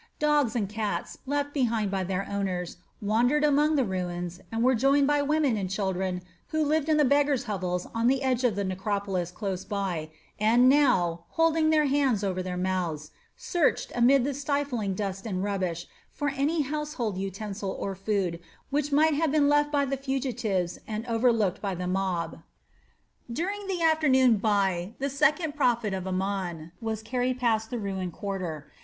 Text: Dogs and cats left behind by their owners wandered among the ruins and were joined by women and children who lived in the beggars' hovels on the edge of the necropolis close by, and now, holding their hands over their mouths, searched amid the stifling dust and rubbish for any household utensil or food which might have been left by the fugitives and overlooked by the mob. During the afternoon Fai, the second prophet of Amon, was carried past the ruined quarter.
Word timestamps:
Dogs 0.17 0.55
and 0.55 0.67
cats 0.67 1.19
left 1.27 1.53
behind 1.53 1.91
by 1.91 2.03
their 2.03 2.27
owners 2.27 2.77
wandered 3.03 3.43
among 3.43 3.75
the 3.75 3.85
ruins 3.85 4.39
and 4.51 4.63
were 4.63 4.73
joined 4.73 5.05
by 5.05 5.21
women 5.21 5.57
and 5.57 5.69
children 5.69 6.23
who 6.47 6.63
lived 6.65 6.89
in 6.89 6.97
the 6.97 7.05
beggars' 7.05 7.43
hovels 7.43 7.85
on 7.93 8.07
the 8.07 8.23
edge 8.23 8.43
of 8.43 8.55
the 8.55 8.63
necropolis 8.63 9.29
close 9.29 9.63
by, 9.63 10.09
and 10.39 10.67
now, 10.67 11.25
holding 11.29 11.69
their 11.69 11.85
hands 11.85 12.23
over 12.23 12.41
their 12.41 12.57
mouths, 12.57 13.11
searched 13.37 13.91
amid 13.93 14.23
the 14.23 14.33
stifling 14.33 14.95
dust 14.95 15.27
and 15.27 15.43
rubbish 15.43 15.85
for 16.11 16.29
any 16.29 16.63
household 16.63 17.15
utensil 17.15 17.69
or 17.69 17.93
food 17.93 18.39
which 18.71 18.91
might 18.91 19.13
have 19.13 19.31
been 19.31 19.47
left 19.47 19.71
by 19.71 19.85
the 19.85 19.97
fugitives 19.97 20.79
and 20.87 21.05
overlooked 21.05 21.61
by 21.61 21.75
the 21.75 21.85
mob. 21.85 22.41
During 23.31 23.67
the 23.67 23.83
afternoon 23.83 24.39
Fai, 24.39 24.95
the 24.97 25.11
second 25.11 25.53
prophet 25.55 25.93
of 25.93 26.07
Amon, 26.07 26.71
was 26.81 27.03
carried 27.03 27.39
past 27.39 27.69
the 27.69 27.77
ruined 27.77 28.13
quarter. 28.13 28.65